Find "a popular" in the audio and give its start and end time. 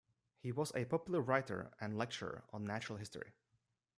0.73-1.21